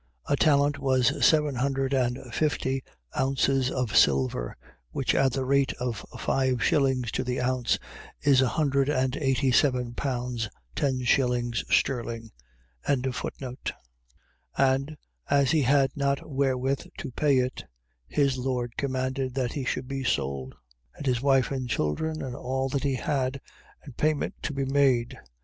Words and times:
.A 0.25 0.35
talent 0.35 0.79
was 0.79 1.23
seven 1.23 1.53
hundred 1.53 1.93
and 1.93 2.17
fifty 2.33 2.83
ounces 3.15 3.69
of 3.69 3.95
silver, 3.95 4.57
which 4.89 5.13
at 5.13 5.33
the 5.33 5.45
rate 5.45 5.73
of 5.73 6.03
five 6.17 6.63
shillings 6.63 7.11
to 7.11 7.23
the 7.23 7.39
ounce 7.39 7.77
is 8.19 8.41
a 8.41 8.47
hundred 8.47 8.89
and 8.89 9.15
eighty 9.17 9.51
seven 9.51 9.93
pounds 9.93 10.49
ten 10.75 11.03
shillings 11.03 11.63
sterling. 11.69 12.31
18:25. 12.87 13.73
And 14.67 14.97
as 15.29 15.51
he 15.51 15.61
had 15.61 15.91
not 15.95 16.27
wherewith 16.27 16.81
to 16.97 17.11
pay 17.11 17.37
it, 17.37 17.65
his 18.07 18.39
lord 18.39 18.75
commanded 18.77 19.35
that 19.35 19.51
he 19.53 19.63
should 19.63 19.87
be 19.87 20.03
sold, 20.03 20.55
and 20.95 21.05
his 21.05 21.21
wife 21.21 21.51
and 21.51 21.69
children, 21.69 22.23
and 22.23 22.35
all 22.35 22.69
that 22.69 22.83
he 22.83 22.95
had, 22.95 23.39
and 23.83 23.95
payment 23.97 24.33
to 24.41 24.51
be 24.51 24.65
made. 24.65 25.19